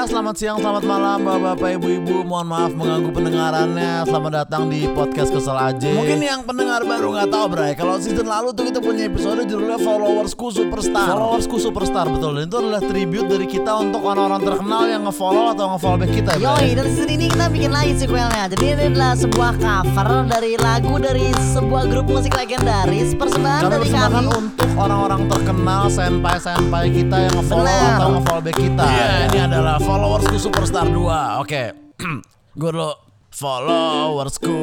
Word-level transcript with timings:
Ya, 0.00 0.08
selamat 0.08 0.36
siang, 0.40 0.56
selamat 0.64 0.84
malam 0.88 1.28
Bapak-bapak, 1.28 1.76
ibu-ibu. 1.76 2.24
Mohon 2.24 2.46
maaf 2.48 2.72
mengganggu 2.72 3.10
pendengarannya. 3.12 4.08
Selamat 4.08 4.32
datang 4.32 4.72
di 4.72 4.88
podcast 4.96 5.28
Kesel 5.28 5.52
Aja 5.52 5.92
Mungkin 5.92 6.24
yang 6.24 6.40
pendengar 6.40 6.88
baru 6.88 7.12
nggak 7.12 7.28
tahu 7.28 7.44
Bray. 7.52 7.76
Kalau 7.76 8.00
season 8.00 8.24
lalu 8.24 8.56
tuh 8.56 8.64
kita 8.72 8.80
punya 8.80 9.12
episode 9.12 9.44
judulnya 9.44 9.76
Followersku 9.76 10.56
Superstar. 10.56 11.04
Followersku 11.04 11.60
Superstar, 11.60 12.08
betul. 12.08 12.32
Dan 12.32 12.48
itu 12.48 12.56
adalah 12.64 12.80
tribute 12.80 13.28
dari 13.28 13.44
kita 13.44 13.76
untuk 13.76 14.00
orang-orang 14.00 14.40
terkenal 14.40 14.88
yang 14.88 15.04
nge-follow 15.04 15.52
atau 15.52 15.76
nge-follow 15.76 15.98
back 16.00 16.12
kita 16.16 16.30
ya, 16.32 16.40
Bray. 16.40 16.48
Yoi, 16.48 16.68
dari 16.80 16.90
season 16.96 17.10
ini 17.12 17.26
kita 17.28 17.46
bikin 17.52 17.72
lagi 17.76 17.92
sequelnya. 18.00 18.44
Jadi 18.56 18.64
ini 18.72 18.82
adalah 18.96 19.12
sebuah 19.20 19.52
cover 19.60 20.08
dari 20.32 20.52
lagu 20.56 20.94
dari 20.96 21.26
sebuah 21.52 21.84
grup 21.92 22.06
musik 22.08 22.32
legendaris 22.40 23.12
Persembahan 23.20 23.68
dari 23.68 23.88
kami. 23.92 24.32
untuk 24.32 24.68
orang-orang 24.80 25.28
terkenal 25.28 25.92
senpai-senpai 25.92 26.88
kita 26.88 27.16
yang 27.28 27.34
nge-follow 27.36 27.68
atau 27.68 28.08
nge-follow 28.16 28.42
back 28.48 28.56
kita. 28.56 28.84
Iya, 28.88 29.08
ini 29.28 29.38
adalah 29.44 29.69
followersku 29.80 30.36
Superstar 30.36 30.86
2. 30.88 31.40
Oke. 31.40 31.62
Gue 32.60 32.70
dulu 32.74 32.92
followersku 33.30 34.58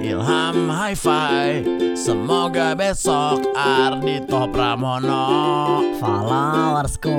Ilham 0.00 0.72
Hi-Fi 0.72 1.60
Semoga 1.92 2.72
besok 2.72 3.52
Ardito 3.52 4.48
Pramono 4.48 5.84
Followersku 6.00 7.14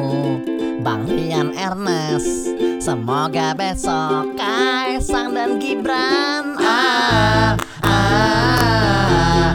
Bang 0.81 1.05
Rian 1.05 1.53
Ernest 1.53 2.57
Semoga 2.81 3.53
besok 3.53 4.33
Kaisang 4.33 5.37
dan 5.37 5.61
Gibran 5.61 6.57
Ah, 6.57 7.53
ah, 7.85 7.87
ah. 7.87 9.53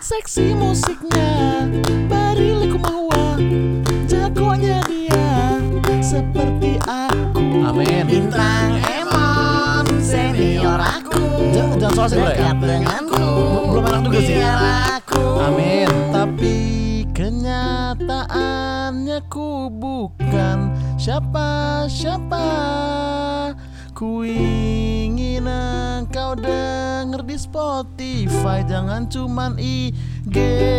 Seksi 0.00 0.56
musiknya 0.56 1.29
Amin. 7.50 8.06
Bintang 8.06 8.78
Emon 8.86 9.82
Senior 9.98 10.78
aku. 10.78 11.50
Jangan, 11.50 11.90
soal 11.90 12.06
sih 12.06 12.22
Dekat 12.22 12.62
denganku. 12.62 13.26
Belum 13.74 13.90
enak 13.90 14.06
juga 14.06 14.22
sih. 14.22 14.38
Aku. 15.02 15.42
Amin. 15.42 15.90
Tapi 16.14 16.54
kenyataannya 17.10 19.18
ku 19.26 19.66
bukan 19.66 20.70
siapa-siapa. 20.94 22.46
Ku 23.90 24.22
ingin 24.24 25.44
engkau 25.44 26.32
denger 26.38 27.26
di 27.26 27.34
Spotify. 27.36 28.62
Jangan 28.64 29.10
cuman 29.10 29.58
IG 29.60 30.38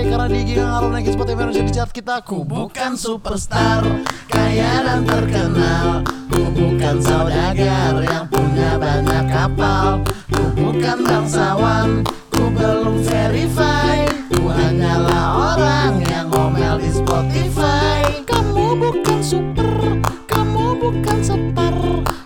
Karena 0.10 0.26
di 0.26 0.42
IG 0.42 0.58
gak 0.58 0.74
ngaruh 0.74 0.90
naikin 0.90 1.14
Spotify 1.14 1.46
Indonesia 1.46 1.68
di 1.68 1.76
chart 1.76 1.94
kita. 1.94 2.26
Ku 2.26 2.42
bukan 2.42 2.98
superstar 2.98 3.86
Kaya 4.26 4.82
dan 4.82 5.06
terkenal 5.06 6.02
Ku 6.32 6.48
bukan 6.48 7.04
saudagar 7.04 8.00
Yang 8.00 8.26
punya 8.32 8.80
banyak 8.80 9.26
kapal. 9.28 10.00
Ku 10.32 10.44
bukan 10.56 10.98
bangsawan 11.04 12.08
Ku 12.32 12.48
belum 12.56 13.04
verify. 13.04 14.08
Ku 14.32 14.48
hanyalah 14.48 15.52
orang 15.52 16.00
yang 16.08 16.32
ngomel 16.32 16.80
di 16.80 16.88
Spotify. 16.96 18.24
Kamu 18.24 18.80
bukan 18.80 19.20
super 19.20 20.00
Kamu 20.32 20.80
bukan 20.80 21.20
star 21.20 21.76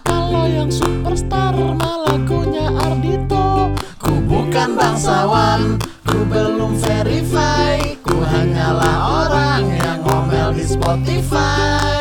Kalau 0.06 0.45
yang 0.45 0.69
superstar 0.69 1.58
malah 1.58 2.06
lagunya 2.14 2.69
Ardito 2.69 3.73
Ku 3.97 4.14
bukan 4.30 4.78
bangsawan 4.78 5.81
Ku 6.06 6.22
belum 6.30 6.78
verify. 6.78 7.81
Ku 8.06 8.22
hanyalah 8.22 9.25
orang 9.25 9.66
yang 9.73 9.97
ngomel 10.06 10.53
di 10.53 10.66
Spotify 10.69 11.94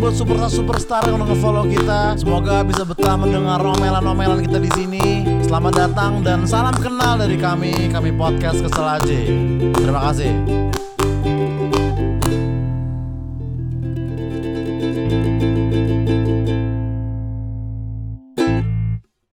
buat 0.00 0.16
superstar 0.16 0.48
superstar 0.48 1.02
yang 1.04 1.20
udah 1.20 1.28
nge-follow 1.28 1.64
kita. 1.68 2.00
Semoga 2.16 2.64
bisa 2.64 2.88
betah 2.88 3.20
mendengar 3.20 3.60
omelan-omelan 3.60 4.40
kita 4.48 4.56
di 4.56 4.70
sini. 4.72 5.28
Selamat 5.44 5.76
datang 5.76 6.24
dan 6.24 6.48
salam 6.48 6.72
kenal 6.80 7.20
dari 7.20 7.36
kami, 7.36 7.92
kami 7.92 8.08
podcast 8.16 8.64
Kesel 8.64 8.86
Aja. 8.88 9.20
Terima 9.76 10.00
kasih. 10.08 10.59